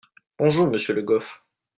[0.39, 1.45] Bonjour monsieur Le Goff.